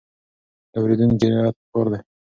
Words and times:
د 0.71 0.73
اورېدونکي 0.79 1.25
رعايت 1.33 1.55
پکار 1.61 1.87
دی. 1.91 1.99